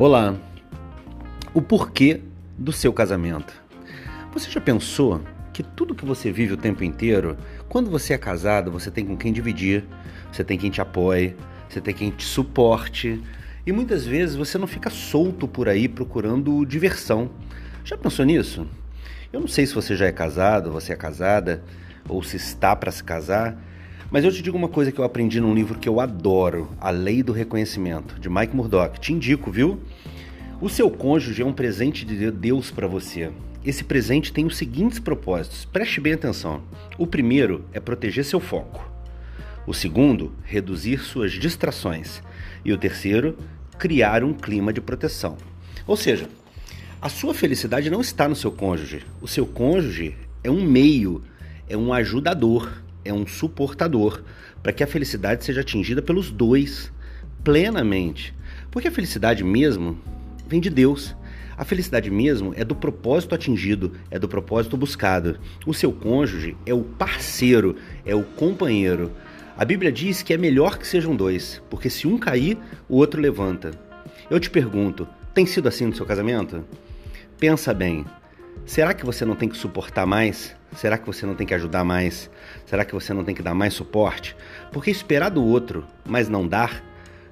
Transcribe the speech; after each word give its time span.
Olá. 0.00 0.34
O 1.52 1.60
porquê 1.60 2.22
do 2.56 2.72
seu 2.72 2.90
casamento. 2.90 3.52
Você 4.32 4.50
já 4.50 4.58
pensou 4.58 5.20
que 5.52 5.62
tudo 5.62 5.94
que 5.94 6.06
você 6.06 6.32
vive 6.32 6.54
o 6.54 6.56
tempo 6.56 6.82
inteiro, 6.82 7.36
quando 7.68 7.90
você 7.90 8.14
é 8.14 8.16
casado, 8.16 8.70
você 8.70 8.90
tem 8.90 9.04
com 9.04 9.14
quem 9.14 9.30
dividir, 9.30 9.84
você 10.32 10.42
tem 10.42 10.56
quem 10.56 10.70
te 10.70 10.80
apoie, 10.80 11.36
você 11.68 11.82
tem 11.82 11.92
quem 11.92 12.10
te 12.10 12.24
suporte, 12.24 13.22
e 13.66 13.72
muitas 13.72 14.06
vezes 14.06 14.36
você 14.36 14.56
não 14.56 14.66
fica 14.66 14.88
solto 14.88 15.46
por 15.46 15.68
aí 15.68 15.86
procurando 15.86 16.64
diversão. 16.64 17.30
Já 17.84 17.98
pensou 17.98 18.24
nisso? 18.24 18.66
Eu 19.30 19.40
não 19.40 19.48
sei 19.48 19.66
se 19.66 19.74
você 19.74 19.94
já 19.94 20.06
é 20.06 20.12
casado, 20.12 20.72
você 20.72 20.94
é 20.94 20.96
casada, 20.96 21.62
ou 22.08 22.22
se 22.22 22.36
está 22.38 22.74
para 22.74 22.90
se 22.90 23.04
casar, 23.04 23.54
mas 24.10 24.24
eu 24.24 24.32
te 24.32 24.42
digo 24.42 24.58
uma 24.58 24.68
coisa 24.68 24.90
que 24.90 24.98
eu 24.98 25.04
aprendi 25.04 25.40
num 25.40 25.54
livro 25.54 25.78
que 25.78 25.88
eu 25.88 26.00
adoro, 26.00 26.68
A 26.80 26.90
Lei 26.90 27.22
do 27.22 27.32
Reconhecimento, 27.32 28.18
de 28.18 28.28
Mike 28.28 28.56
Murdock. 28.56 28.98
Te 28.98 29.12
indico, 29.12 29.52
viu? 29.52 29.80
O 30.60 30.68
seu 30.68 30.90
cônjuge 30.90 31.42
é 31.42 31.46
um 31.46 31.52
presente 31.52 32.04
de 32.04 32.30
Deus 32.30 32.72
para 32.72 32.88
você. 32.88 33.30
Esse 33.64 33.84
presente 33.84 34.32
tem 34.32 34.44
os 34.46 34.56
seguintes 34.56 34.98
propósitos. 34.98 35.64
Preste 35.64 36.00
bem 36.00 36.14
atenção. 36.14 36.60
O 36.98 37.06
primeiro 37.06 37.64
é 37.72 37.78
proteger 37.78 38.24
seu 38.24 38.40
foco. 38.40 38.84
O 39.64 39.72
segundo, 39.72 40.32
reduzir 40.42 40.98
suas 40.98 41.32
distrações. 41.32 42.20
E 42.64 42.72
o 42.72 42.78
terceiro, 42.78 43.38
criar 43.78 44.24
um 44.24 44.34
clima 44.34 44.72
de 44.72 44.80
proteção. 44.80 45.36
Ou 45.86 45.96
seja, 45.96 46.28
a 47.00 47.08
sua 47.08 47.32
felicidade 47.32 47.88
não 47.88 48.00
está 48.00 48.28
no 48.28 48.34
seu 48.34 48.50
cônjuge. 48.50 49.02
O 49.22 49.28
seu 49.28 49.46
cônjuge 49.46 50.16
é 50.42 50.50
um 50.50 50.62
meio, 50.64 51.22
é 51.68 51.76
um 51.76 51.92
ajudador 51.92 52.82
é 53.04 53.12
um 53.12 53.26
suportador 53.26 54.22
para 54.62 54.72
que 54.72 54.82
a 54.82 54.86
felicidade 54.86 55.44
seja 55.44 55.60
atingida 55.60 56.02
pelos 56.02 56.30
dois 56.30 56.92
plenamente. 57.42 58.34
Porque 58.70 58.88
a 58.88 58.92
felicidade 58.92 59.42
mesmo 59.42 59.98
vem 60.46 60.60
de 60.60 60.70
Deus. 60.70 61.14
A 61.56 61.64
felicidade 61.64 62.10
mesmo 62.10 62.54
é 62.56 62.64
do 62.64 62.74
propósito 62.74 63.34
atingido, 63.34 63.92
é 64.10 64.18
do 64.18 64.28
propósito 64.28 64.76
buscado. 64.76 65.38
O 65.66 65.74
seu 65.74 65.92
cônjuge 65.92 66.56
é 66.64 66.72
o 66.72 66.82
parceiro, 66.82 67.76
é 68.04 68.14
o 68.14 68.22
companheiro. 68.22 69.12
A 69.56 69.64
Bíblia 69.64 69.92
diz 69.92 70.22
que 70.22 70.32
é 70.32 70.38
melhor 70.38 70.78
que 70.78 70.86
sejam 70.86 71.14
dois, 71.14 71.62
porque 71.68 71.90
se 71.90 72.06
um 72.06 72.16
cair, 72.16 72.56
o 72.88 72.96
outro 72.96 73.20
levanta. 73.20 73.72
Eu 74.30 74.40
te 74.40 74.48
pergunto, 74.48 75.06
tem 75.34 75.44
sido 75.44 75.68
assim 75.68 75.86
no 75.86 75.94
seu 75.94 76.06
casamento? 76.06 76.64
Pensa 77.38 77.74
bem, 77.74 78.06
será 78.64 78.94
que 78.94 79.04
você 79.04 79.24
não 79.24 79.34
tem 79.34 79.48
que 79.48 79.56
suportar 79.56 80.06
mais? 80.06 80.54
Será 80.74 80.96
que 80.96 81.06
você 81.06 81.26
não 81.26 81.34
tem 81.34 81.46
que 81.46 81.54
ajudar 81.54 81.84
mais? 81.84 82.30
Será 82.64 82.84
que 82.84 82.94
você 82.94 83.12
não 83.12 83.24
tem 83.24 83.34
que 83.34 83.42
dar 83.42 83.54
mais 83.54 83.74
suporte? 83.74 84.36
Porque 84.72 84.90
esperar 84.90 85.30
do 85.30 85.44
outro, 85.44 85.84
mas 86.04 86.28
não 86.28 86.46
dar, 86.46 86.84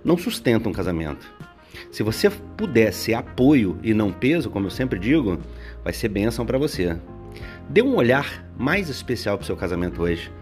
não 0.05 0.17
sustenta 0.17 0.69
um 0.69 0.73
casamento. 0.73 1.31
Se 1.93 2.03
você 2.03 2.29
puder 2.31 2.93
ser 2.93 3.15
apoio 3.15 3.79
e 3.83 3.95
não 3.95 4.12
peso, 4.12 4.51
como 4.51 4.67
eu 4.67 4.70
sempre 4.70 4.98
digo, 4.98 5.39
vai 5.85 5.93
ser 5.93 6.09
bênção 6.09 6.45
para 6.45 6.59
você. 6.59 6.97
Dê 7.69 7.83
um 7.83 7.95
olhar 7.95 8.45
mais 8.59 8.89
especial 8.89 9.37
para 9.37 9.45
o 9.45 9.47
seu 9.47 9.57
casamento 9.57 10.03
hoje. 10.03 10.33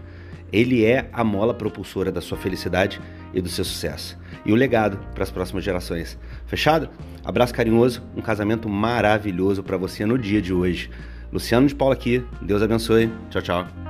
Ele 0.51 0.85
é 0.85 1.09
a 1.11 1.23
mola 1.23 1.53
propulsora 1.53 2.11
da 2.11 2.21
sua 2.21 2.37
felicidade 2.37 3.01
e 3.33 3.41
do 3.41 3.49
seu 3.49 3.65
sucesso. 3.65 4.17
E 4.45 4.51
o 4.51 4.55
legado 4.55 4.97
para 5.13 5.23
as 5.23 5.31
próximas 5.31 5.63
gerações. 5.63 6.17
Fechado? 6.45 6.89
Abraço 7.23 7.53
carinhoso, 7.53 8.01
um 8.15 8.21
casamento 8.21 8.69
maravilhoso 8.69 9.61
para 9.63 9.77
você 9.77 10.05
no 10.05 10.17
dia 10.17 10.41
de 10.41 10.53
hoje. 10.53 10.89
Luciano 11.31 11.67
de 11.67 11.75
Paula 11.75 11.93
aqui. 11.93 12.23
Deus 12.41 12.61
abençoe. 12.61 13.11
Tchau, 13.29 13.41
tchau. 13.41 13.86